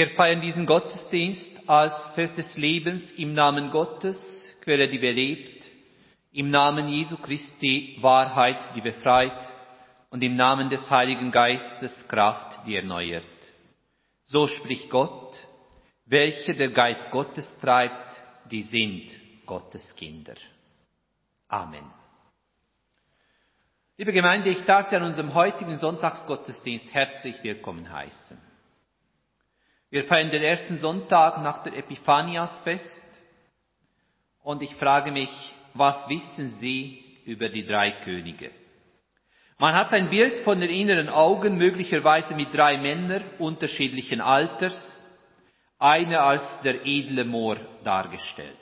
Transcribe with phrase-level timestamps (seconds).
[0.00, 4.18] Wir feiern diesen Gottesdienst als Fest des Lebens im Namen Gottes,
[4.62, 5.62] Quelle, die belebt,
[6.32, 9.52] im Namen Jesu Christi, Wahrheit, die befreit
[10.08, 13.26] und im Namen des Heiligen Geistes, Kraft, die erneuert.
[14.24, 15.34] So spricht Gott,
[16.06, 19.12] welche der Geist Gottes treibt, die sind
[19.44, 20.36] Gottes Kinder.
[21.46, 21.84] Amen.
[23.98, 28.49] Liebe Gemeinde, ich darf Sie an unserem heutigen Sonntagsgottesdienst herzlich willkommen heißen.
[29.90, 33.00] Wir feiern den ersten Sonntag nach der Epiphaniasfest
[34.42, 35.30] und ich frage mich,
[35.74, 38.50] was wissen Sie über die drei Könige?
[39.58, 44.78] Man hat ein Bild von den inneren Augen, möglicherweise mit drei Männern unterschiedlichen Alters,
[45.78, 48.56] eine als der edle Moor dargestellt.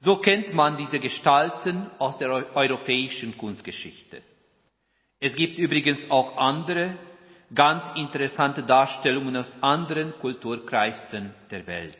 [0.00, 4.22] So kennt man diese Gestalten aus der europäischen Kunstgeschichte.
[5.20, 6.96] Es gibt übrigens auch andere,
[7.54, 11.98] ganz interessante Darstellungen aus anderen Kulturkreisen der Welt.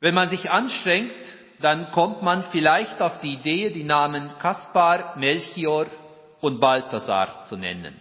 [0.00, 1.12] Wenn man sich anstrengt,
[1.60, 5.86] dann kommt man vielleicht auf die Idee, die Namen Kaspar, Melchior
[6.40, 7.94] und Balthasar zu nennen.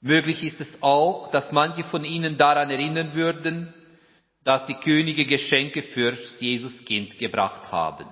[0.00, 3.72] Möglich ist es auch, dass manche von Ihnen daran erinnern würden,
[4.44, 8.06] dass die Könige Geschenke fürs Jesuskind gebracht haben.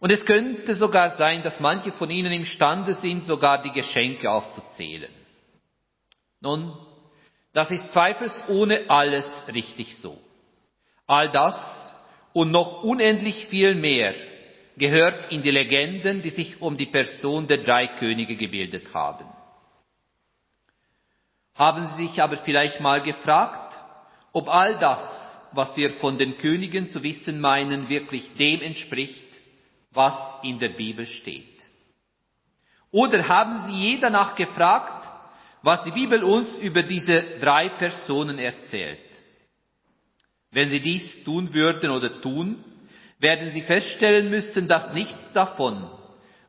[0.00, 5.10] Und es könnte sogar sein, dass manche von Ihnen imstande sind, sogar die Geschenke aufzuzählen.
[6.40, 6.72] Nun,
[7.52, 10.18] das ist zweifelsohne alles richtig so.
[11.06, 11.56] All das
[12.32, 14.14] und noch unendlich viel mehr
[14.76, 19.26] gehört in die Legenden, die sich um die Person der drei Könige gebildet haben.
[21.54, 23.76] Haben Sie sich aber vielleicht mal gefragt,
[24.32, 25.02] ob all das,
[25.52, 29.26] was wir von den Königen zu wissen meinen, wirklich dem entspricht,
[29.90, 31.60] was in der Bibel steht?
[32.92, 34.99] Oder haben Sie je danach gefragt,
[35.62, 38.98] was die Bibel uns über diese drei Personen erzählt?
[40.50, 42.64] Wenn Sie dies tun würden oder tun,
[43.18, 45.88] werden Sie feststellen müssen, dass nichts davon,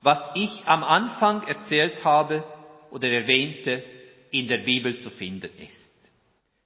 [0.01, 2.43] was ich am Anfang erzählt habe
[2.89, 3.83] oder erwähnte,
[4.31, 5.91] in der Bibel zu finden ist.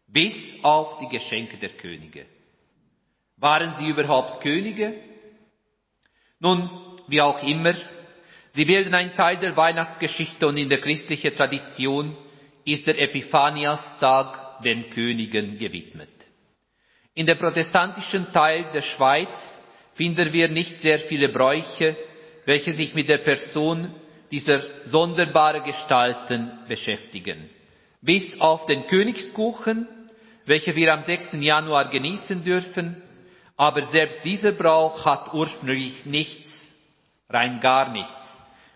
[0.07, 2.25] Bis auf die Geschenke der Könige.
[3.37, 4.93] Waren sie überhaupt Könige?
[6.39, 6.69] Nun,
[7.07, 7.73] wie auch immer,
[8.53, 12.15] sie bilden einen Teil der Weihnachtsgeschichte und in der christlichen Tradition
[12.65, 16.09] ist der Epiphaniastag den Königen gewidmet.
[17.13, 19.29] In der protestantischen Teil der Schweiz
[19.93, 21.95] finden wir nicht sehr viele Bräuche,
[22.45, 23.93] welche sich mit der Person
[24.31, 27.49] dieser sonderbaren Gestalten beschäftigen.
[28.01, 29.87] Bis auf den Königskuchen,
[30.45, 31.33] welche wir am 6.
[31.33, 33.01] Januar genießen dürfen,
[33.55, 36.49] aber selbst dieser Brauch hat ursprünglich nichts,
[37.29, 38.11] rein gar nichts,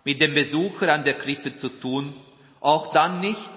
[0.05, 2.13] mit dem Besucher an der Krippe zu tun,
[2.61, 3.49] auch dann nicht,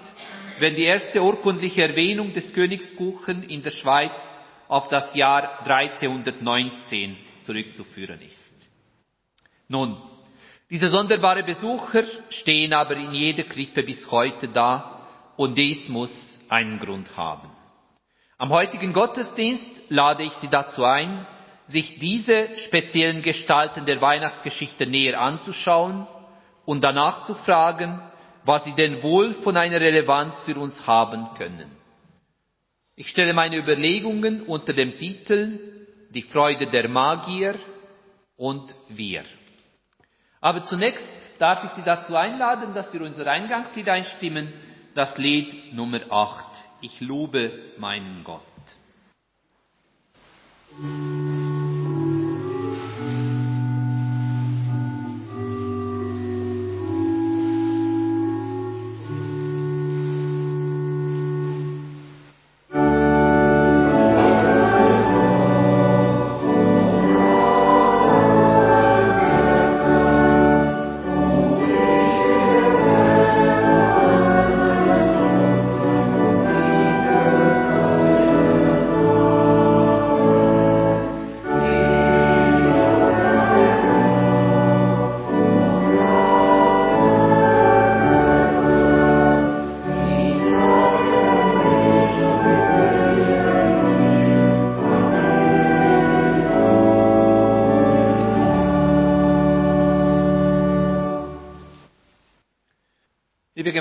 [0.59, 4.13] wenn die erste urkundliche Erwähnung des Königskuchen in der Schweiz
[4.67, 8.53] auf das Jahr 1319 zurückzuführen ist.
[9.67, 9.97] Nun,
[10.69, 16.79] diese sonderbare Besucher stehen aber in jeder Krippe bis heute da und dies muss einen
[16.79, 17.49] Grund haben.
[18.37, 21.25] Am heutigen Gottesdienst lade ich Sie dazu ein,
[21.67, 26.07] sich diese speziellen Gestalten der Weihnachtsgeschichte näher anzuschauen
[26.65, 28.01] und danach zu fragen,
[28.45, 31.71] was sie denn wohl von einer Relevanz für uns haben können.
[32.95, 35.59] Ich stelle meine Überlegungen unter dem Titel
[36.09, 37.55] Die Freude der Magier
[38.37, 39.23] und wir.
[40.41, 41.07] Aber zunächst
[41.39, 44.53] darf ich Sie dazu einladen, dass wir unser Eingangslied einstimmen,
[44.93, 46.45] das Lied Nummer 8.
[46.81, 48.41] Ich lobe meinen Gott.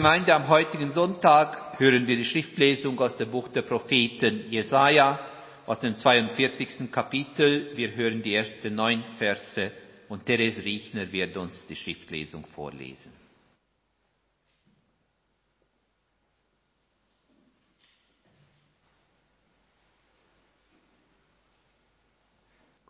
[0.02, 5.20] Gemeinde am heutigen Sonntag hören wir die Schriftlesung aus dem Buch der Propheten Jesaja,
[5.64, 6.90] aus dem 42.
[6.90, 7.76] Kapitel.
[7.76, 9.70] Wir hören die ersten neun Verse
[10.08, 13.12] und Therese Riechner wird uns die Schriftlesung vorlesen.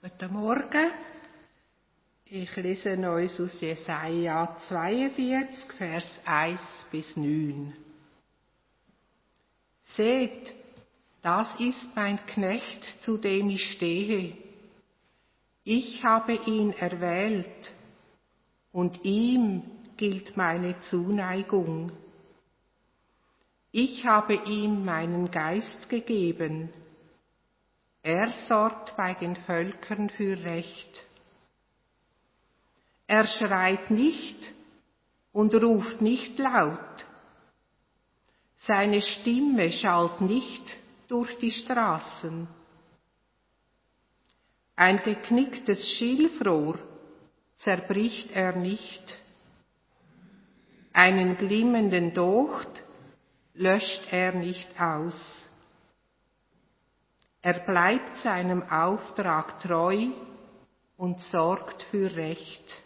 [0.00, 1.12] Guten Morgen.
[2.34, 7.75] Ich lese uns aus Jesaja 42, Vers 1 bis 9.
[9.94, 10.55] Seht,
[11.20, 14.34] das ist mein Knecht, zu dem ich stehe.
[15.64, 17.70] Ich habe ihn erwählt
[18.73, 19.64] und ihm
[19.99, 21.93] gilt meine Zuneigung.
[23.73, 26.70] Ich habe ihm meinen Geist gegeben.
[28.02, 31.12] Er sorgt bei den Völkern für Recht.
[33.14, 34.38] Er schreit nicht
[35.32, 37.05] und ruft nicht laut.
[38.56, 40.64] Seine Stimme schallt nicht
[41.09, 42.49] durch die Straßen.
[44.76, 46.79] Ein geknicktes Schilfrohr
[47.59, 49.05] zerbricht er nicht.
[50.94, 52.82] Einen glimmenden Docht
[53.53, 55.20] löscht er nicht aus.
[57.43, 60.06] Er bleibt seinem Auftrag treu
[60.97, 62.82] und sorgt für Recht.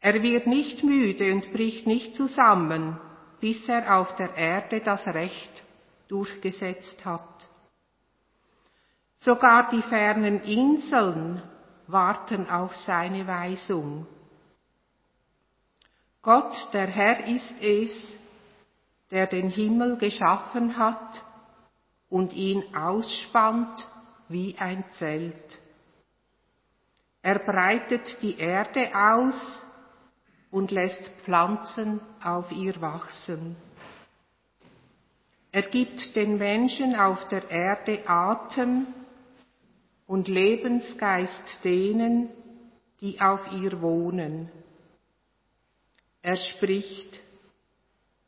[0.00, 2.98] Er wird nicht müde und bricht nicht zusammen,
[3.40, 5.62] bis er auf der Erde das Recht
[6.08, 7.48] durchgesetzt hat.
[9.20, 11.42] Sogar die fernen Inseln
[11.88, 14.06] warten auf seine Weisung.
[16.22, 17.90] Gott, der Herr ist es,
[19.10, 21.24] der den Himmel geschaffen hat
[22.08, 23.86] und ihn ausspannt
[24.28, 25.60] wie ein Zelt.
[27.22, 29.64] Er breitet die Erde aus
[30.50, 33.56] und lässt Pflanzen auf ihr wachsen.
[35.50, 38.86] Er gibt den Menschen auf der Erde Atem
[40.06, 42.28] und Lebensgeist denen,
[43.00, 44.50] die auf ihr wohnen.
[46.22, 47.20] Er spricht,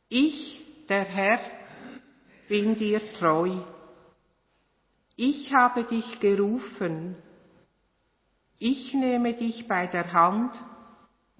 [0.09, 1.39] ich, der Herr,
[2.47, 3.61] bin dir treu.
[5.15, 7.15] Ich habe dich gerufen.
[8.57, 10.59] Ich nehme dich bei der Hand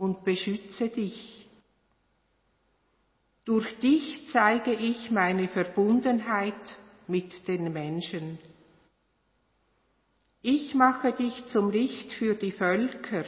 [0.02, 1.48] und beschütze dich.
[3.46, 6.56] Durch dich zeige ich meine Verbundenheit
[7.06, 8.40] mit den Menschen.
[10.42, 13.26] Ich mache dich zum Licht für die Völker.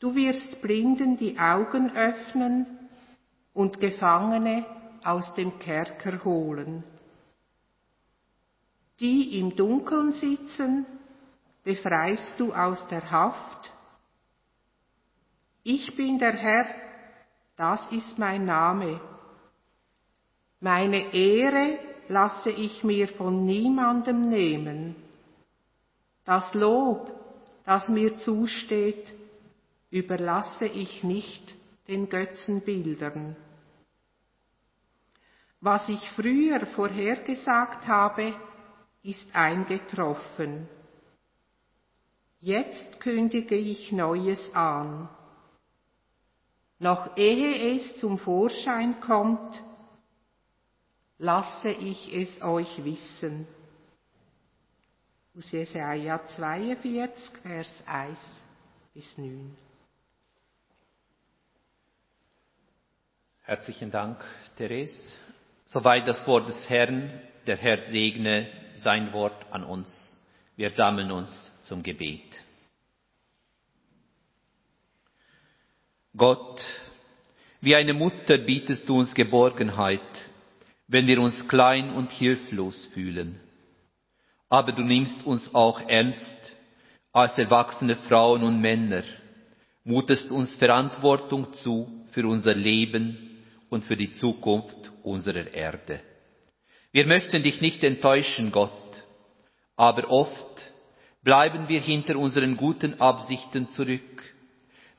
[0.00, 2.66] Du wirst Blinden die Augen öffnen
[3.54, 4.66] und Gefangene
[5.02, 6.84] aus dem Kerker holen.
[8.98, 10.84] Die im Dunkeln sitzen,
[11.64, 13.79] befreist du aus der Haft.
[15.72, 16.66] Ich bin der Herr,
[17.56, 19.00] das ist mein Name.
[20.58, 24.96] Meine Ehre lasse ich mir von niemandem nehmen.
[26.24, 27.12] Das Lob,
[27.64, 29.14] das mir zusteht,
[29.90, 31.54] überlasse ich nicht
[31.86, 33.36] den Götzenbildern.
[35.60, 38.34] Was ich früher vorhergesagt habe,
[39.04, 40.68] ist eingetroffen.
[42.40, 45.08] Jetzt kündige ich Neues an.
[46.80, 49.62] Noch ehe es zum Vorschein kommt,
[51.18, 53.46] lasse ich es euch wissen.
[55.36, 58.18] Aus Jesaja 42, Vers 1
[58.94, 59.54] bis 9.
[63.42, 64.24] Herzlichen Dank,
[64.56, 65.16] Therese.
[65.66, 67.20] Soweit das Wort des Herrn.
[67.46, 69.88] Der Herr segne sein Wort an uns.
[70.56, 72.42] Wir sammeln uns zum Gebet.
[76.16, 76.60] Gott,
[77.60, 80.00] wie eine Mutter bietest du uns Geborgenheit,
[80.88, 83.38] wenn wir uns klein und hilflos fühlen.
[84.48, 86.52] Aber du nimmst uns auch ernst
[87.12, 89.04] als erwachsene Frauen und Männer,
[89.84, 96.00] mutest uns Verantwortung zu für unser Leben und für die Zukunft unserer Erde.
[96.90, 99.04] Wir möchten dich nicht enttäuschen, Gott,
[99.76, 100.72] aber oft
[101.22, 104.24] bleiben wir hinter unseren guten Absichten zurück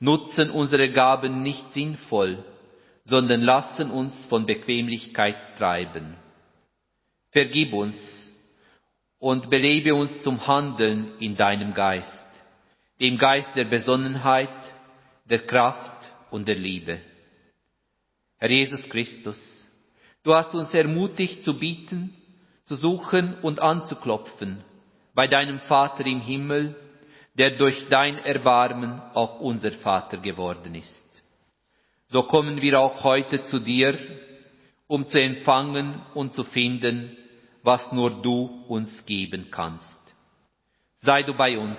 [0.02, 2.44] nutzen unsere Gaben nicht sinnvoll,
[3.04, 6.16] sondern lassen uns von Bequemlichkeit treiben.
[7.30, 7.96] Vergib uns
[9.20, 12.26] und belebe uns zum Handeln in deinem Geist,
[13.00, 14.50] dem Geist der Besonnenheit,
[15.26, 16.98] der Kraft und der Liebe.
[18.38, 19.38] Herr Jesus Christus,
[20.24, 22.12] du hast uns ermutigt zu bieten,
[22.64, 24.64] zu suchen und anzuklopfen
[25.14, 26.74] bei deinem Vater im Himmel,
[27.34, 31.22] der durch dein Erbarmen auch unser Vater geworden ist.
[32.08, 33.98] So kommen wir auch heute zu dir,
[34.86, 37.16] um zu empfangen und zu finden,
[37.62, 39.98] was nur du uns geben kannst.
[40.98, 41.78] Sei du bei uns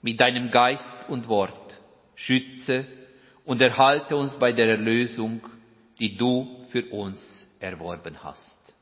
[0.00, 1.76] mit deinem Geist und Wort,
[2.14, 2.86] schütze
[3.44, 5.40] und erhalte uns bei der Erlösung,
[5.98, 7.18] die du für uns
[7.58, 8.76] erworben hast.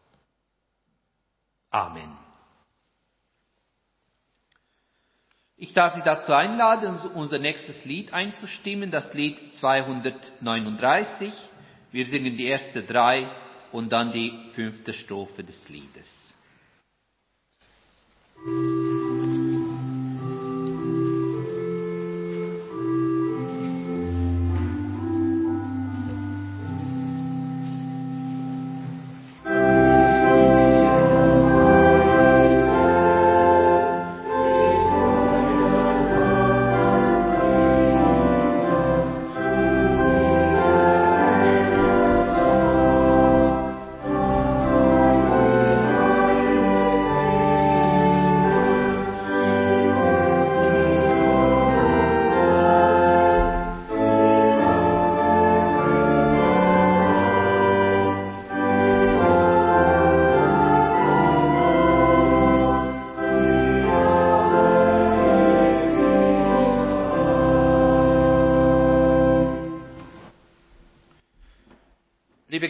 [1.71, 2.26] Amen.
[5.59, 11.33] Ich darf Sie dazu einladen, unser nächstes Lied einzustimmen, das Lied 239.
[11.93, 13.27] Wir singen die erste drei
[13.73, 16.26] und dann die fünfte Strophe des Liedes.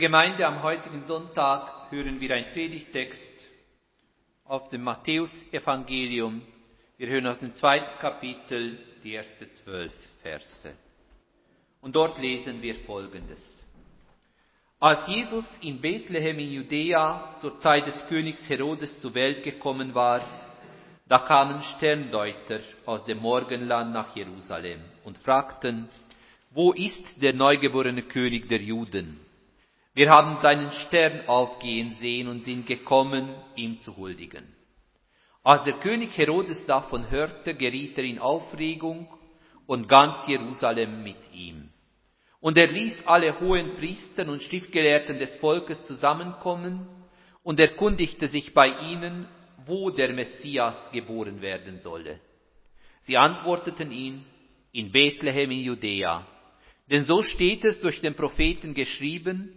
[0.07, 3.49] Gemeinde, am heutigen Sonntag hören wir einen Predigtext
[4.45, 6.43] auf dem Matthäusevangelium.
[6.97, 10.77] Wir hören aus dem zweiten Kapitel die ersten zwölf Verse.
[11.81, 13.43] Und dort lesen wir Folgendes.
[14.79, 20.21] Als Jesus in Bethlehem in Judäa zur Zeit des Königs Herodes zur Welt gekommen war,
[21.09, 25.89] da kamen Sterndeuter aus dem Morgenland nach Jerusalem und fragten,
[26.53, 29.25] wo ist der neugeborene König der Juden?
[29.97, 34.45] Wir haben seinen Stern aufgehen sehen und sind gekommen, ihm zu huldigen.
[35.43, 39.09] Als der König Herodes davon hörte, geriet er in Aufregung
[39.67, 41.71] und ganz Jerusalem mit ihm.
[42.41, 46.87] Und er ließ alle hohen Priester und Schriftgelehrten des Volkes zusammenkommen
[47.43, 49.26] und erkundigte sich bei ihnen,
[49.65, 52.21] wo der Messias geboren werden solle.
[53.05, 54.26] Sie antworteten ihn,
[54.73, 56.26] in Bethlehem in Judäa.
[56.91, 59.56] Denn so steht es durch den Propheten geschrieben,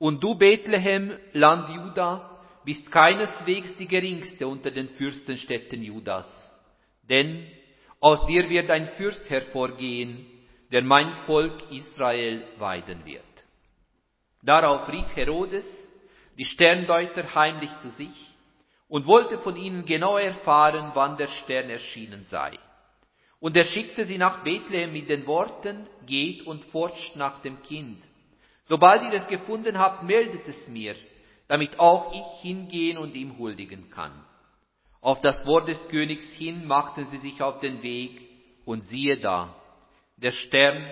[0.00, 6.26] und du, Bethlehem, Land Juda, bist keineswegs die geringste unter den Fürstenstädten Judas.
[7.08, 7.46] Denn
[8.00, 10.26] aus dir wird ein Fürst hervorgehen,
[10.72, 13.22] der mein Volk Israel weiden wird.
[14.42, 15.66] Darauf rief Herodes
[16.38, 18.34] die Sterndeuter heimlich zu sich
[18.88, 22.58] und wollte von ihnen genau erfahren, wann der Stern erschienen sei.
[23.38, 28.02] Und er schickte sie nach Bethlehem mit den Worten, geht und forscht nach dem Kind.
[28.70, 30.94] Sobald ihr es gefunden habt, meldet es mir,
[31.48, 34.12] damit auch ich hingehen und ihm huldigen kann.
[35.00, 38.28] Auf das Wort des Königs hin machten sie sich auf den Weg,
[38.64, 39.56] und siehe da,
[40.18, 40.86] der Stern,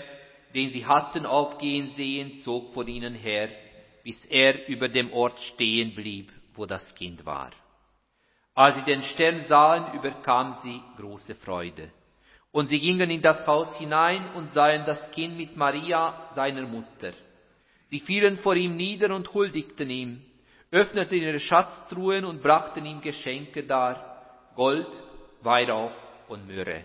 [0.57, 3.49] den sie hatten aufgehen sehen, zog vor ihnen her,
[4.03, 7.53] bis er über dem Ort stehen blieb, wo das Kind war.
[8.57, 11.93] Als sie den Stern sahen, überkam sie große Freude.
[12.51, 17.13] Und sie gingen in das Haus hinein und sahen das Kind mit Maria, seiner Mutter.
[17.91, 20.23] Sie fielen vor ihm nieder und huldigten ihm,
[20.71, 24.89] öffneten ihre Schatztruhen und brachten ihm Geschenke dar, Gold,
[25.43, 25.93] Weihrauch
[26.29, 26.85] und Myrrhe.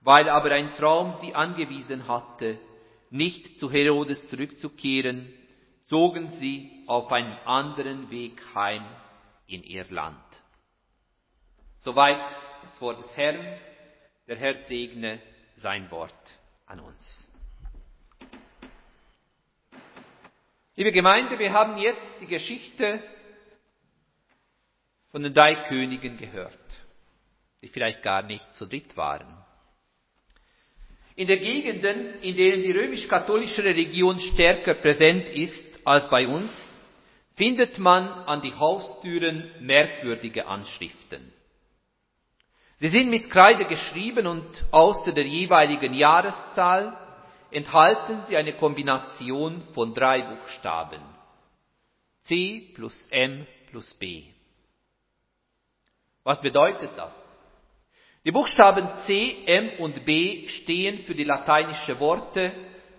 [0.00, 2.58] Weil aber ein Traum sie angewiesen hatte,
[3.10, 5.32] nicht zu Herodes zurückzukehren,
[5.86, 8.84] zogen sie auf einen anderen Weg heim
[9.46, 10.16] in ihr Land.
[11.78, 12.30] Soweit
[12.62, 13.58] das Wort des Herrn.
[14.26, 15.20] Der Herr segne
[15.56, 16.12] sein Wort
[16.66, 17.27] an uns.
[20.78, 23.02] Liebe Gemeinde, wir haben jetzt die Geschichte
[25.10, 26.56] von den drei Königen gehört,
[27.60, 29.26] die vielleicht gar nicht zu dritt waren.
[31.16, 36.52] In den Gegenden, in denen die römisch-katholische Religion stärker präsent ist als bei uns,
[37.34, 41.32] findet man an die Haustüren merkwürdige Anschriften.
[42.78, 46.96] Sie sind mit Kreide geschrieben und außer der jeweiligen Jahreszahl
[47.50, 51.00] enthalten sie eine Kombination von drei Buchstaben.
[52.22, 54.24] C plus M plus B.
[56.24, 57.14] Was bedeutet das?
[58.24, 62.52] Die Buchstaben C, M und B stehen für die lateinische Worte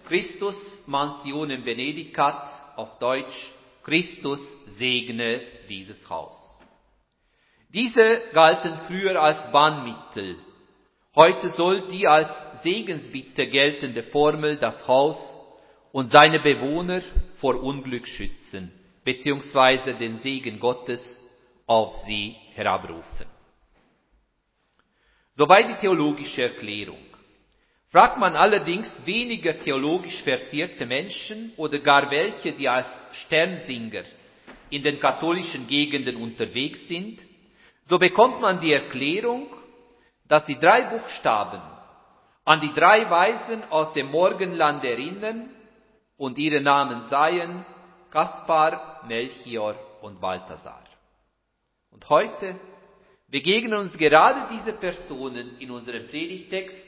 [0.07, 0.55] Christus
[0.87, 3.51] mansionem benedicat, auf Deutsch
[3.83, 4.39] Christus
[4.77, 6.35] segne dieses Haus.
[7.71, 10.37] Diese galten früher als Bannmittel.
[11.15, 12.27] Heute soll die als
[12.63, 15.17] Segensbitte geltende Formel das Haus
[15.91, 17.01] und seine Bewohner
[17.37, 18.71] vor Unglück schützen,
[19.03, 21.01] beziehungsweise den Segen Gottes
[21.65, 23.27] auf sie herabrufen.
[25.35, 27.05] Soweit die theologische Erklärung.
[27.91, 34.03] Fragt man allerdings weniger theologisch versierte Menschen oder gar welche, die als Sternsinger
[34.69, 37.19] in den katholischen Gegenden unterwegs sind,
[37.85, 39.47] so bekommt man die Erklärung,
[40.27, 41.61] dass die drei Buchstaben
[42.49, 45.51] an die drei Weisen aus dem Morgenland erinnern
[46.17, 47.63] und ihre Namen seien
[48.09, 50.83] Kaspar, Melchior und Balthasar.
[51.91, 52.59] Und heute
[53.27, 56.83] begegnen uns gerade diese Personen in unserem Predigtext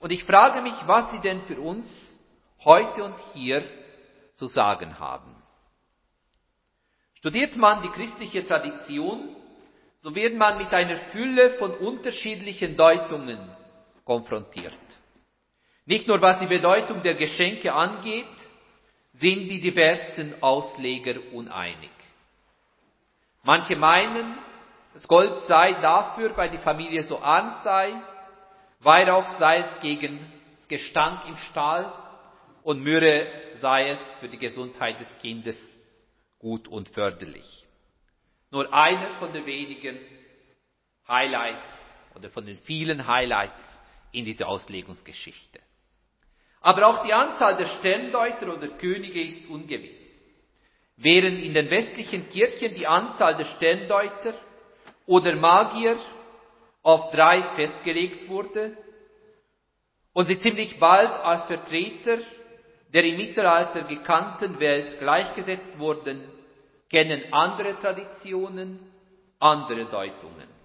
[0.00, 1.86] und ich frage mich, was sie denn für uns
[2.64, 3.62] heute und hier
[4.34, 5.32] zu sagen haben.
[7.20, 9.28] Studiert man die christliche Tradition,
[10.02, 13.38] so wird man mit einer Fülle von unterschiedlichen Deutungen
[14.04, 14.76] konfrontiert.
[15.84, 18.26] Nicht nur was die Bedeutung der Geschenke angeht,
[19.14, 21.90] sind die diversen Ausleger uneinig.
[23.42, 24.38] Manche meinen,
[24.94, 27.94] das Gold sei dafür, weil die Familie so arm sei,
[28.80, 30.18] Weihrauch sei es gegen
[30.56, 31.92] das Gestank im Stall
[32.64, 33.28] und Myrrhe
[33.60, 35.56] sei es für die Gesundheit des Kindes
[36.40, 37.64] gut und förderlich.
[38.50, 39.98] Nur eine von den wenigen
[41.06, 43.71] Highlights oder von den vielen Highlights
[44.12, 45.60] in dieser Auslegungsgeschichte.
[46.60, 49.96] Aber auch die Anzahl der Sterndeuter oder Könige ist ungewiss.
[50.96, 54.34] Während in den westlichen Kirchen die Anzahl der Sterndeuter
[55.06, 55.96] oder Magier
[56.82, 58.76] auf drei festgelegt wurde
[60.12, 62.18] und sie ziemlich bald als Vertreter
[62.92, 66.22] der im Mittelalter gekannten Welt gleichgesetzt wurden,
[66.90, 68.78] kennen andere Traditionen,
[69.38, 70.61] andere Deutungen.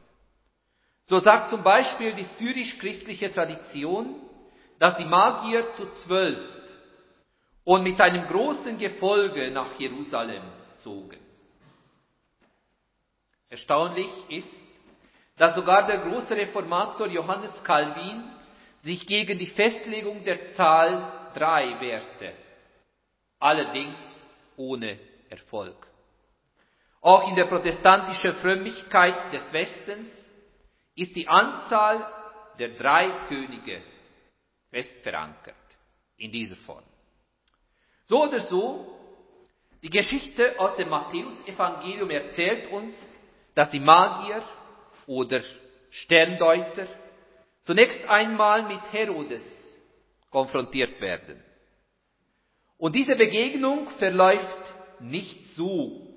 [1.08, 4.16] So sagt zum Beispiel die syrisch-christliche Tradition,
[4.78, 6.58] dass die Magier zu zwölf
[7.64, 10.44] und mit einem großen Gefolge nach Jerusalem
[10.80, 11.20] zogen.
[13.50, 14.50] Erstaunlich ist,
[15.38, 18.24] dass sogar der große Reformator Johannes Calvin
[18.84, 22.34] sich gegen die Festlegung der Zahl drei wehrte,
[23.40, 24.00] allerdings
[24.58, 25.88] ohne Erfolg.
[27.02, 30.08] Auch in der protestantischen Frömmigkeit des Westens
[30.98, 32.06] ist die Anzahl
[32.60, 33.82] der drei Könige
[34.72, 35.56] fest verankert
[36.18, 36.84] in dieser Form.
[38.08, 38.98] So oder so,
[39.84, 42.94] die Geschichte aus dem Matthäusevangelium erzählt uns,
[43.54, 44.44] dass die Magier
[45.06, 45.42] oder
[45.92, 46.88] Sterndeuter
[47.64, 49.44] zunächst einmal mit Herodes
[50.32, 51.44] konfrontiert werden.
[52.78, 56.08] Und diese Begegnung verläuft nicht so,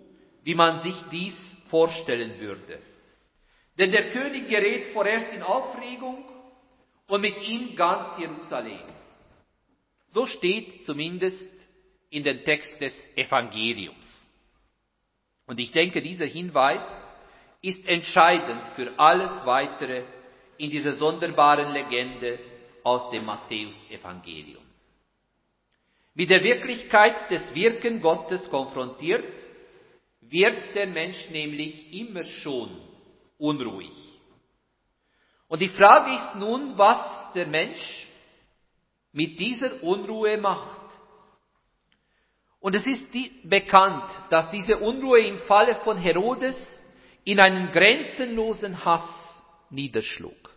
[0.43, 1.37] wie man sich dies
[1.69, 2.90] vorstellen würde.
[3.81, 6.23] Denn der König gerät vorerst in Aufregung
[7.07, 8.83] und mit ihm ganz Jerusalem.
[10.13, 11.47] So steht zumindest
[12.11, 14.29] in dem Text des Evangeliums.
[15.47, 16.83] Und ich denke, dieser Hinweis
[17.63, 20.03] ist entscheidend für alles weitere
[20.59, 22.39] in dieser sonderbaren Legende
[22.83, 24.63] aus dem Matthäusevangelium.
[26.13, 29.43] Mit der Wirklichkeit des Wirken Gottes konfrontiert,
[30.21, 32.90] wird der Mensch nämlich immer schon
[33.41, 33.93] unruhig.
[35.49, 38.07] Und die Frage ist nun, was der Mensch
[39.13, 40.79] mit dieser Unruhe macht.
[42.61, 43.05] Und es ist
[43.43, 46.57] bekannt, dass diese Unruhe im Falle von Herodes
[47.25, 50.51] in einen grenzenlosen Hass niederschlug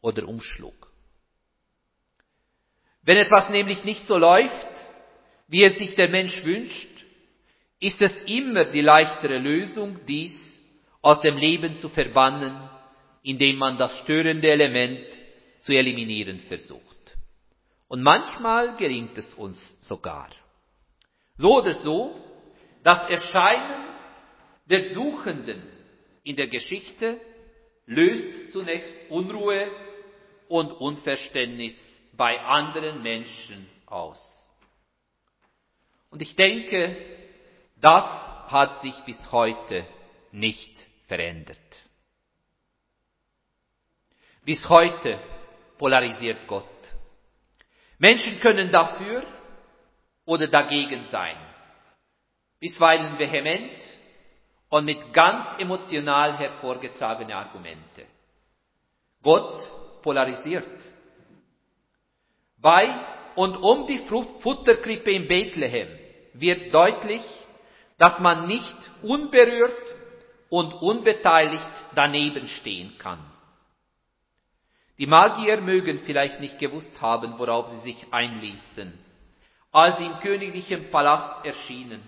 [0.00, 0.90] oder umschlug.
[3.02, 4.66] Wenn etwas nämlich nicht so läuft,
[5.48, 6.88] wie es sich der Mensch wünscht,
[7.78, 10.45] ist es immer die leichtere Lösung, dies
[11.06, 12.68] aus dem Leben zu verbannen
[13.26, 15.04] indem man das störende Element
[15.60, 17.16] zu eliminieren versucht.
[17.88, 20.30] Und manchmal gelingt es uns sogar.
[21.36, 22.14] So oder so,
[22.84, 23.84] das Erscheinen
[24.66, 25.60] der Suchenden
[26.22, 27.20] in der Geschichte
[27.86, 29.72] löst zunächst Unruhe
[30.46, 31.76] und Unverständnis
[32.12, 34.20] bei anderen Menschen aus.
[36.10, 36.96] Und ich denke,
[37.80, 38.04] das
[38.52, 39.84] hat sich bis heute
[40.30, 41.58] nicht verändert.
[44.44, 45.18] Bis heute
[45.78, 46.64] polarisiert Gott.
[47.98, 49.24] Menschen können dafür
[50.24, 51.36] oder dagegen sein,
[52.60, 53.82] bisweilen vehement
[54.68, 58.06] und mit ganz emotional hervorgezogene Argumente.
[59.22, 60.80] Gott polarisiert.
[62.58, 63.98] Bei und um die
[64.40, 65.88] Futterkrippe in Bethlehem
[66.34, 67.22] wird deutlich,
[67.98, 69.95] dass man nicht unberührt
[70.48, 73.18] und unbeteiligt daneben stehen kann.
[74.98, 78.98] Die Magier mögen vielleicht nicht gewusst haben, worauf sie sich einließen,
[79.72, 82.02] als sie im königlichen Palast erschienen,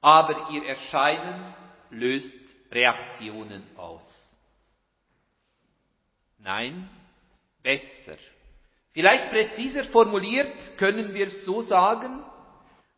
[0.00, 1.54] aber ihr Erscheinen
[1.90, 2.34] löst
[2.70, 4.36] Reaktionen aus.
[6.38, 6.88] Nein,
[7.62, 8.16] besser.
[8.92, 12.24] Vielleicht präziser formuliert können wir so sagen,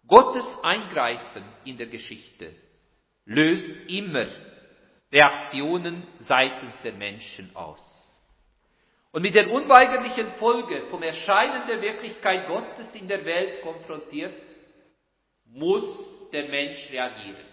[0.07, 2.55] Gottes Eingreifen in der Geschichte
[3.25, 4.27] löst immer
[5.11, 7.81] Reaktionen seitens der Menschen aus.
[9.11, 14.35] Und mit der unweigerlichen Folge vom Erscheinen der Wirklichkeit Gottes in der Welt konfrontiert,
[15.47, 17.47] muss der Mensch reagieren.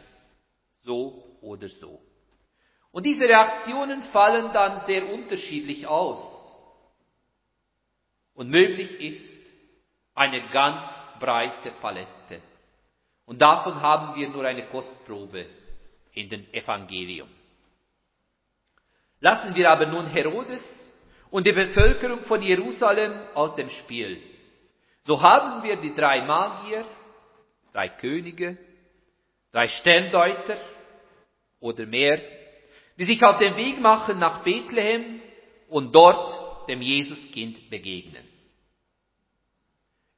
[0.84, 2.02] So oder so.
[2.92, 6.20] Und diese Reaktionen fallen dann sehr unterschiedlich aus.
[8.34, 9.34] Und möglich ist
[10.14, 10.90] eine ganz
[11.20, 12.42] breite Palette.
[13.26, 15.48] Und davon haben wir nur eine Kostprobe
[16.14, 17.30] in den Evangelium.
[19.26, 20.64] Lassen wir aber nun Herodes
[21.32, 24.22] und die Bevölkerung von Jerusalem aus dem Spiel.
[25.08, 26.86] So haben wir die drei Magier,
[27.74, 28.56] drei Könige,
[29.52, 30.58] drei Sterndeuter
[31.60, 32.22] oder mehr,
[33.00, 35.20] die sich auf den Weg machen nach Bethlehem
[35.70, 38.26] und dort dem Jesuskind begegnen.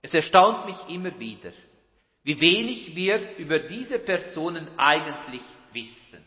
[0.02, 1.54] Es erstaunt mich immer wieder,
[2.24, 6.27] wie wenig wir über diese Personen eigentlich wissen.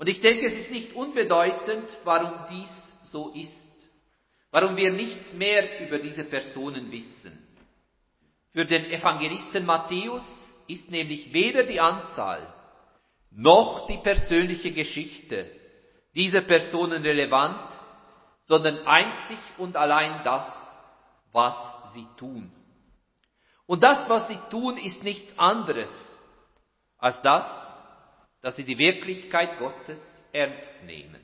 [0.00, 2.72] Und ich denke, es ist nicht unbedeutend, warum dies
[3.10, 3.52] so ist,
[4.50, 7.38] warum wir nichts mehr über diese Personen wissen.
[8.54, 10.24] Für den Evangelisten Matthäus
[10.68, 12.46] ist nämlich weder die Anzahl
[13.30, 15.50] noch die persönliche Geschichte
[16.14, 17.68] dieser Personen relevant,
[18.46, 20.46] sondern einzig und allein das,
[21.30, 21.54] was
[21.92, 22.50] sie tun.
[23.66, 25.90] Und das, was sie tun, ist nichts anderes
[26.96, 27.69] als das,
[28.42, 30.00] dass sie die Wirklichkeit Gottes
[30.32, 31.20] ernst nehmen.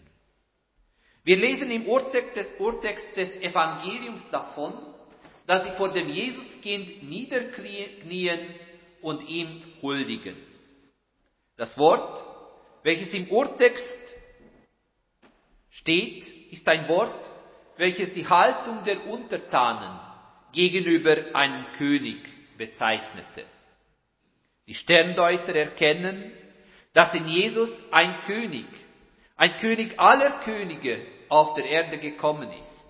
[1.25, 4.75] Wir lesen im Urtext des, Urtext des Evangeliums davon,
[5.47, 8.55] dass sie vor dem Jesuskind niederknien
[9.03, 10.37] und ihm huldigen.
[11.57, 12.25] Das Wort,
[12.83, 13.89] welches im Urtext
[15.71, 17.25] steht, ist ein Wort,
[17.77, 19.99] welches die Haltung der Untertanen
[20.53, 22.19] gegenüber einem König
[22.57, 23.45] bezeichnete.
[24.67, 26.33] Die Sterndeuter erkennen,
[26.97, 28.65] dass in Jesus ein König,
[29.37, 32.85] ein König aller Könige auf der Erde gekommen ist.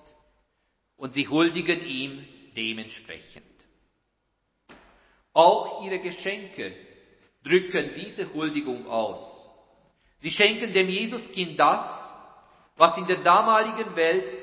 [0.97, 2.25] Und sie huldigen ihm
[2.57, 3.45] dementsprechend.
[5.33, 6.73] Auch ihre Geschenke
[7.43, 9.51] drücken diese Huldigung aus.
[10.21, 11.91] Sie schenken dem Jesuskind das,
[12.77, 14.41] was in der damaligen Welt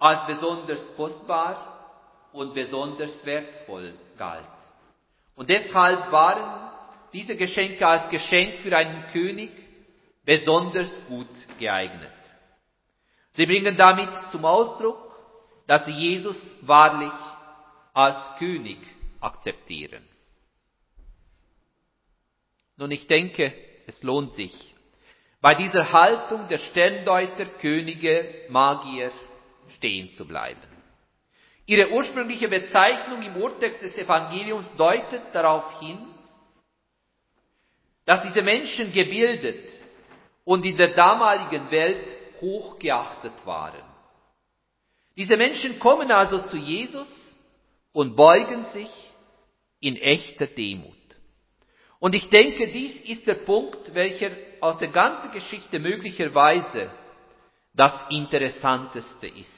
[0.00, 1.92] als besonders kostbar
[2.32, 4.44] und besonders wertvoll galt.
[5.36, 6.65] Und deshalb waren
[7.16, 9.50] diese Geschenke als Geschenk für einen König
[10.26, 12.12] besonders gut geeignet.
[13.36, 14.98] Sie bringen damit zum Ausdruck,
[15.66, 17.18] dass sie Jesus wahrlich
[17.94, 18.76] als König
[19.20, 20.02] akzeptieren.
[22.76, 23.54] Nun, ich denke,
[23.86, 24.52] es lohnt sich,
[25.40, 29.10] bei dieser Haltung der Sterndeuter, Könige, Magier
[29.76, 30.60] stehen zu bleiben.
[31.64, 35.98] Ihre ursprüngliche Bezeichnung im Urtext des Evangeliums deutet darauf hin,
[38.06, 39.68] dass diese Menschen gebildet
[40.44, 43.82] und in der damaligen Welt hochgeachtet waren.
[45.16, 47.08] Diese Menschen kommen also zu Jesus
[47.92, 48.90] und beugen sich
[49.80, 50.94] in echter Demut.
[51.98, 56.90] Und ich denke, dies ist der Punkt, welcher aus der ganzen Geschichte möglicherweise
[57.74, 59.52] das Interessanteste ist.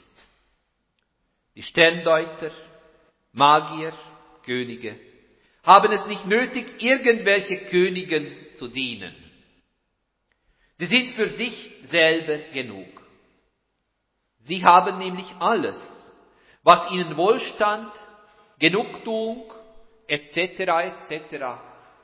[1.55, 2.53] Die Sterndeuter,
[3.33, 3.93] Magier,
[4.45, 5.08] Könige
[5.69, 9.15] haben es nicht nötig, irgendwelche Königen zu dienen.
[10.79, 12.89] Sie sind für sich selber genug.
[14.47, 15.77] Sie haben nämlich alles,
[16.63, 17.93] was ihnen Wohlstand,
[18.59, 19.53] Genugtuung
[20.07, 20.39] etc.
[21.11, 21.45] etc.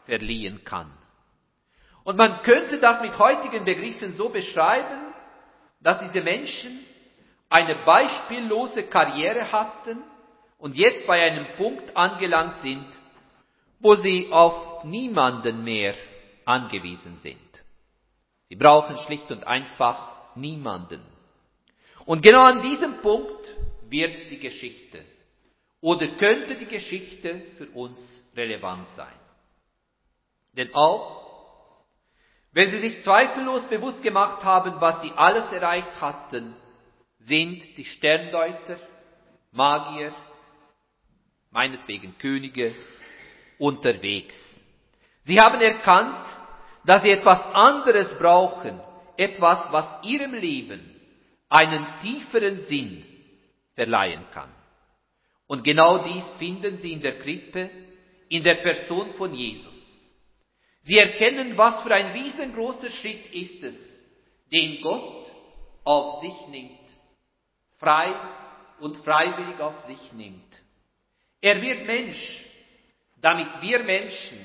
[0.05, 0.93] verliehen kann.
[2.05, 5.15] Und man könnte das mit heutigen Begriffen so beschreiben,
[5.81, 6.85] dass diese Menschen
[7.49, 10.03] eine beispiellose Karriere hatten
[10.59, 12.87] und jetzt bei einem Punkt angelangt sind,
[13.81, 15.95] wo sie auf niemanden mehr
[16.45, 17.39] angewiesen sind.
[18.45, 21.03] Sie brauchen schlicht und einfach niemanden.
[22.07, 23.55] Und genau an diesem Punkt
[23.89, 25.05] wird die Geschichte
[25.81, 27.99] oder könnte die Geschichte für uns
[28.37, 29.15] relevant sein.
[30.57, 31.25] Denn auch
[32.55, 36.55] wenn sie sich zweifellos bewusst gemacht haben, was sie alles erreicht hatten,
[37.19, 38.79] sind die Sterndeuter,
[39.51, 40.15] Magier,
[41.51, 42.73] meinetwegen Könige,
[43.59, 44.35] unterwegs.
[45.25, 46.27] Sie haben erkannt,
[46.85, 48.81] dass sie etwas anderes brauchen,
[49.17, 50.81] etwas, was ihrem Leben
[51.49, 53.05] einen tieferen Sinn
[53.75, 54.53] verleihen kann.
[55.47, 57.71] Und genau dies finden sie in der Krippe,
[58.29, 59.75] in der Person von Jesus.
[60.83, 63.77] Sie erkennen, was für ein riesengroßer Schritt ist es,
[64.53, 65.31] den Gott
[65.85, 66.81] auf sich nimmt,
[67.79, 68.15] frei
[68.81, 70.45] und freiwillig auf sich nimmt.
[71.41, 72.45] Er wird Mensch,
[73.25, 74.39] damit wir Menschen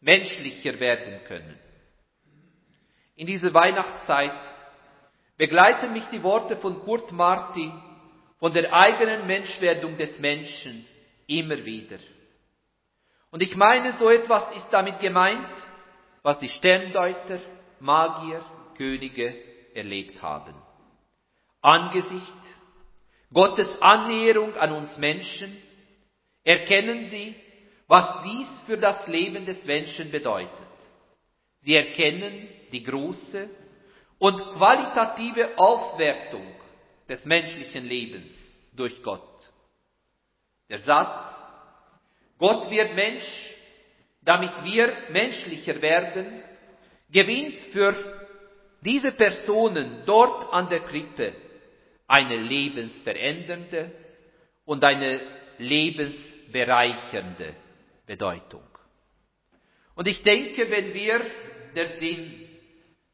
[0.00, 1.56] menschlicher werden können.
[3.14, 4.54] In dieser Weihnachtszeit
[5.36, 7.72] begleiten mich die Worte von Kurt Marti
[8.40, 10.84] von der eigenen Menschwerdung des Menschen
[11.28, 11.98] immer wieder.
[13.30, 15.54] Und ich meine, so etwas ist damit gemeint,
[16.24, 17.38] was die Sterndeuter,
[17.78, 18.44] Magier,
[18.76, 19.32] Könige
[19.74, 20.54] erlebt haben.
[21.60, 22.60] Angesichts
[23.32, 25.56] Gottes Annäherung an uns Menschen
[26.42, 27.36] erkennen sie,
[27.88, 30.52] was dies für das Leben des Menschen bedeutet.
[31.62, 33.48] Sie erkennen die große
[34.18, 36.46] und qualitative Aufwertung
[37.08, 38.30] des menschlichen Lebens
[38.74, 39.22] durch Gott.
[40.68, 41.34] Der Satz,
[42.38, 43.54] Gott wird Mensch,
[44.20, 46.42] damit wir menschlicher werden,
[47.10, 47.94] gewinnt für
[48.82, 51.32] diese Personen dort an der Krippe
[52.06, 53.90] eine lebensverändernde
[54.66, 55.22] und eine
[55.56, 57.54] lebensbereichernde
[58.08, 58.66] Bedeutung.
[59.94, 61.20] Und ich denke, wenn wir
[61.76, 62.48] den Sinn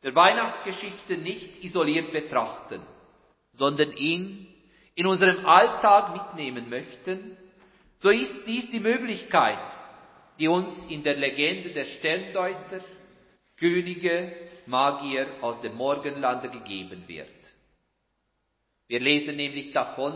[0.02, 2.80] der Weihnachtsgeschichte nicht isoliert betrachten,
[3.52, 4.46] sondern ihn
[4.94, 7.36] in unserem Alltag mitnehmen möchten,
[8.00, 9.58] so ist dies die Möglichkeit,
[10.38, 12.80] die uns in der Legende der Sterndeuter,
[13.56, 14.32] Könige,
[14.66, 17.28] Magier aus dem Morgenlande gegeben wird.
[18.88, 20.14] Wir lesen nämlich davon,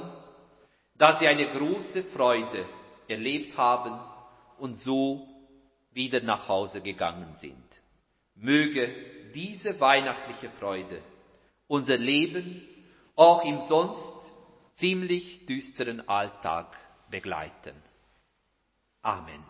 [0.97, 2.67] dass sie eine große Freude
[3.09, 4.08] erlebt haben
[4.59, 5.29] und so
[5.93, 7.65] wieder nach Hause gegangen sind.
[8.35, 8.89] Möge
[9.35, 11.03] diese weihnachtliche Freude
[11.69, 12.63] unser Leben
[13.15, 14.01] auch im sonst
[14.75, 16.77] ziemlich düsteren Alltag
[17.11, 17.75] begleiten.
[19.03, 19.45] Amen.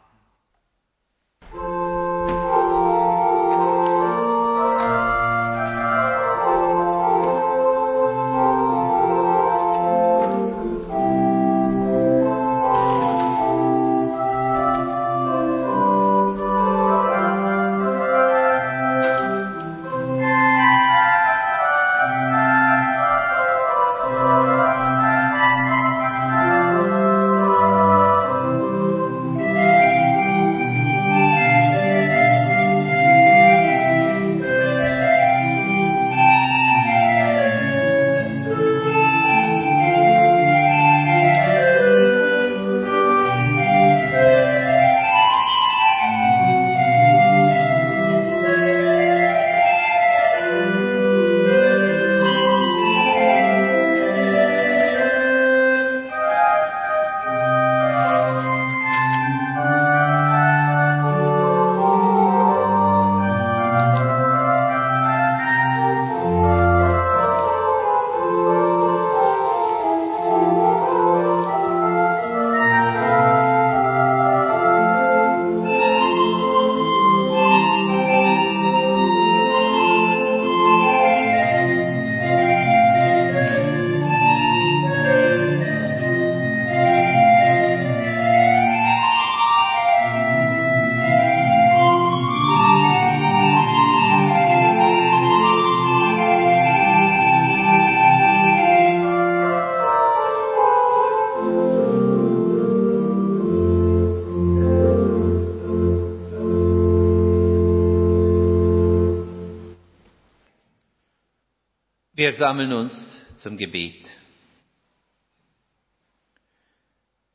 [112.28, 114.06] Wir sammeln uns zum Gebet.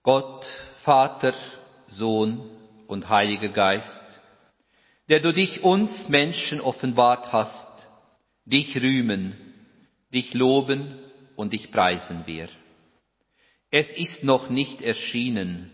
[0.03, 0.45] Gott,
[0.83, 1.33] Vater,
[1.87, 2.47] Sohn
[2.85, 4.21] und Heiliger Geist,
[5.09, 7.87] der du dich uns Menschen offenbart hast,
[8.45, 9.35] dich rühmen,
[10.13, 10.99] dich loben
[11.35, 12.49] und dich preisen wir.
[13.71, 15.71] Es ist noch nicht erschienen,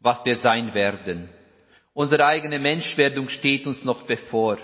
[0.00, 1.28] was wir sein werden.
[1.94, 4.58] Unsere eigene Menschwerdung steht uns noch bevor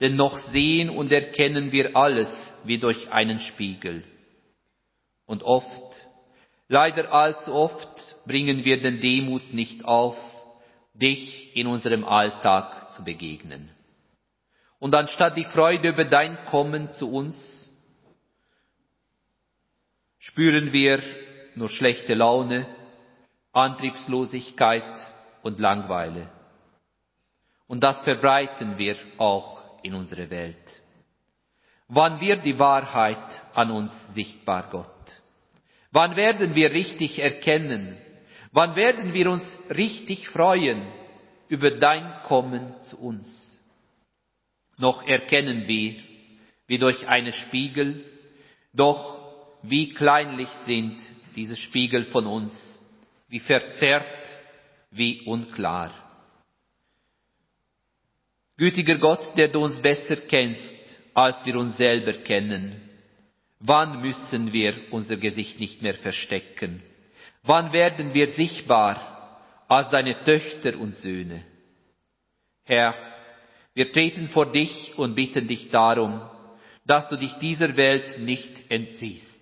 [0.00, 2.28] denn noch sehen und erkennen wir alles
[2.64, 4.02] wie durch einen Spiegel.
[5.26, 5.94] Und oft,
[6.68, 10.16] leider allzu oft, bringen wir den Demut nicht auf,
[10.94, 13.70] dich in unserem Alltag zu begegnen.
[14.78, 17.36] Und anstatt die Freude über dein Kommen zu uns,
[20.18, 21.00] spüren wir
[21.54, 22.66] nur schlechte Laune,
[23.52, 24.98] Antriebslosigkeit
[25.42, 26.30] und Langweile.
[27.66, 30.56] Und das verbreiten wir auch in unsere Welt.
[31.88, 34.86] Wann wird die Wahrheit an uns sichtbar, Gott?
[35.90, 37.96] Wann werden wir richtig erkennen?
[38.52, 40.86] Wann werden wir uns richtig freuen
[41.48, 43.58] über dein Kommen zu uns?
[44.78, 45.96] Noch erkennen wir,
[46.66, 48.04] wie durch einen Spiegel,
[48.72, 49.18] doch
[49.62, 50.96] wie kleinlich sind
[51.34, 52.52] diese Spiegel von uns,
[53.28, 54.08] wie verzerrt,
[54.90, 56.09] wie unklar.
[58.60, 60.76] Gütiger Gott, der du uns besser kennst
[61.14, 62.90] als wir uns selber kennen.
[63.58, 66.82] Wann müssen wir unser Gesicht nicht mehr verstecken?
[67.42, 71.42] Wann werden wir sichtbar als deine Töchter und Söhne?
[72.64, 72.94] Herr,
[73.72, 76.20] wir treten vor dich und bitten dich darum,
[76.84, 79.40] dass du dich dieser Welt nicht entziehst.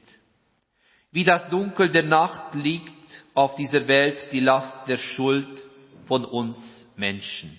[1.11, 5.64] Wie das Dunkel der Nacht liegt auf dieser Welt die Last der Schuld
[6.07, 7.59] von uns Menschen.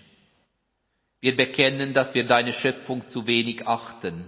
[1.22, 4.26] Wir bekennen, dass wir deine Schöpfung zu wenig achten,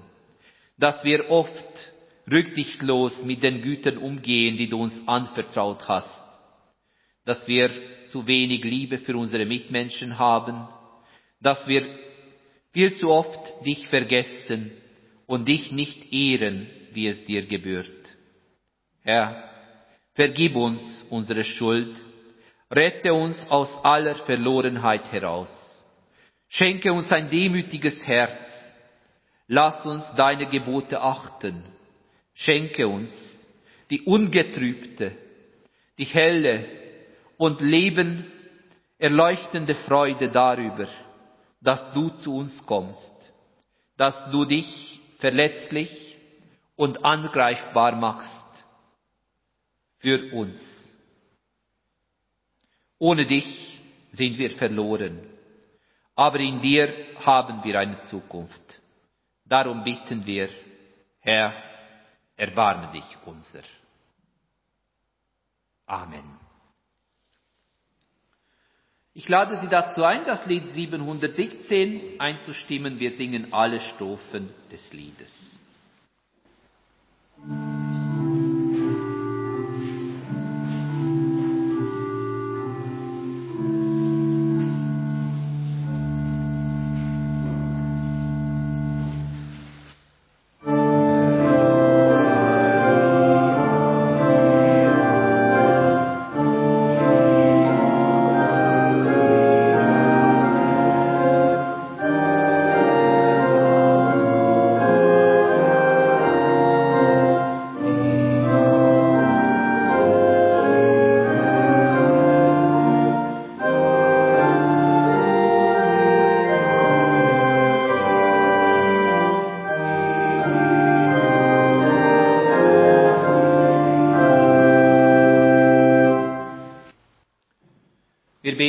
[0.77, 1.91] dass wir oft
[2.30, 6.21] rücksichtslos mit den Gütern umgehen, die du uns anvertraut hast,
[7.25, 7.69] dass wir
[8.08, 10.67] zu wenig Liebe für unsere Mitmenschen haben,
[11.39, 11.88] dass wir
[12.73, 14.71] viel zu oft dich vergessen
[15.27, 17.88] und dich nicht ehren, wie es dir gebührt.
[19.04, 19.49] Herr,
[20.13, 21.95] vergib uns unsere Schuld,
[22.69, 25.49] rette uns aus aller Verlorenheit heraus,
[26.51, 28.51] schenke uns ein demütiges Herz,
[29.47, 31.63] lass uns deine Gebote achten,
[32.33, 33.11] schenke uns
[33.89, 35.13] die ungetrübte,
[35.97, 36.65] die helle
[37.37, 38.29] und Leben
[38.97, 40.87] erleuchtende Freude darüber,
[41.61, 43.15] dass du zu uns kommst,
[43.95, 46.17] dass du dich verletzlich
[46.75, 48.65] und angreifbar machst
[49.99, 50.59] für uns.
[52.99, 53.79] Ohne dich
[54.11, 55.30] sind wir verloren,
[56.15, 58.82] aber in dir haben wir eine Zukunft.
[59.45, 60.50] Darum bitten wir,
[61.19, 61.54] Herr,
[62.36, 63.63] erbarme dich unser.
[65.86, 66.39] Amen.
[69.13, 72.97] Ich lade Sie dazu ein, das Lied 717 einzustimmen.
[73.00, 75.30] Wir singen alle Strophen des Liedes.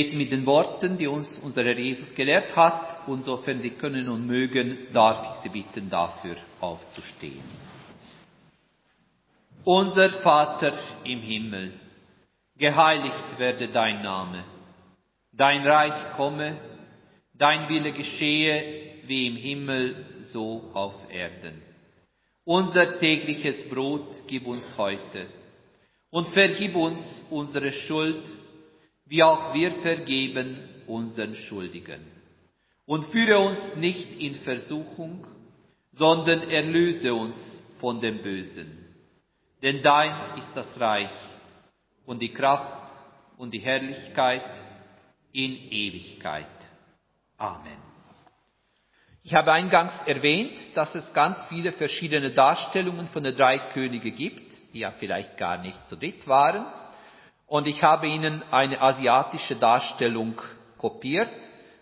[0.03, 4.09] Beten mit den Worten, die uns unser Herr Jesus gelehrt hat, und sofern Sie können
[4.09, 7.43] und mögen, darf ich Sie bitten, dafür aufzustehen.
[9.65, 10.73] Unser Vater
[11.05, 11.73] im Himmel,
[12.57, 14.45] geheiligt werde dein Name,
[15.33, 16.57] dein Reich komme,
[17.35, 21.63] dein Wille geschehe, wie im Himmel, so auf Erden.
[22.45, 25.27] Unser tägliches Brot gib uns heute
[26.11, 28.25] und vergib uns unsere Schuld,
[29.13, 30.57] wie auch wir vergeben
[30.87, 32.01] unseren Schuldigen.
[32.87, 35.27] Und führe uns nicht in Versuchung,
[35.93, 37.37] sondern erlöse uns
[37.79, 38.87] von dem Bösen.
[39.61, 41.11] Denn dein ist das Reich
[42.07, 42.91] und die Kraft
[43.37, 44.51] und die Herrlichkeit
[45.33, 46.47] in Ewigkeit.
[47.37, 47.83] Amen.
[49.25, 54.73] Ich habe eingangs erwähnt, dass es ganz viele verschiedene Darstellungen von den drei Könige gibt,
[54.73, 56.65] die ja vielleicht gar nicht so dritt waren.
[57.53, 60.41] Und ich habe Ihnen eine asiatische Darstellung
[60.79, 61.31] kopiert.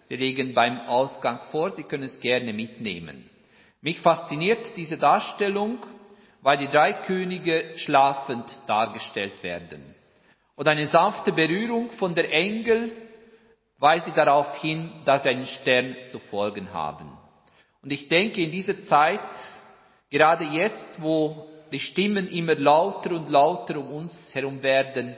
[0.07, 3.31] Sie legen beim Ausgang vor, Sie können es gerne mitnehmen.
[3.81, 5.79] Mich fasziniert diese Darstellung,
[6.43, 9.95] weil die drei Könige schlafend dargestellt werden.
[10.57, 12.91] Und eine sanfte Berührung von der Engel
[13.79, 17.17] weist darauf hin, dass sie einen Stern zu folgen haben.
[17.81, 19.21] Und ich denke, in dieser Zeit,
[20.11, 25.17] gerade jetzt, wo die Stimmen immer lauter und lauter um uns herum werden,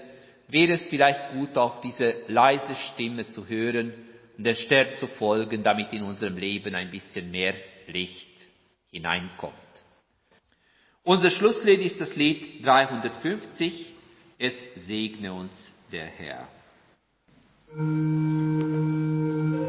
[0.53, 3.93] wäre es vielleicht gut, auf diese leise Stimme zu hören
[4.37, 7.55] und der Stern zu folgen, damit in unserem Leben ein bisschen mehr
[7.87, 8.29] Licht
[8.91, 9.55] hineinkommt.
[11.03, 13.87] Unser Schlusslied ist das Lied 350.
[14.39, 14.55] Es
[14.87, 15.53] segne uns
[15.91, 16.49] der Herr.
[17.75, 19.62] Amen.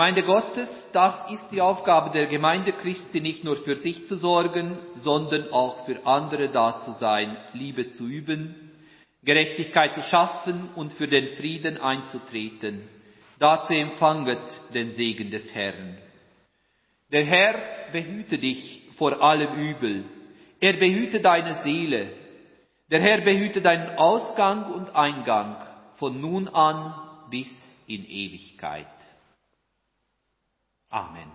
[0.00, 4.78] Gemeinde Gottes, das ist die Aufgabe der Gemeinde Christi, nicht nur für sich zu sorgen,
[4.94, 8.54] sondern auch für andere da zu sein, Liebe zu üben,
[9.22, 12.88] Gerechtigkeit zu schaffen und für den Frieden einzutreten.
[13.38, 14.40] Dazu empfanget
[14.72, 15.98] den Segen des Herrn.
[17.12, 17.60] Der Herr
[17.92, 20.04] behüte dich vor allem Übel.
[20.60, 22.10] Er behüte deine Seele.
[22.90, 25.56] Der Herr behüte deinen Ausgang und Eingang
[25.96, 26.94] von nun an
[27.30, 27.54] bis
[27.86, 28.86] in Ewigkeit.
[30.92, 31.30] Amen.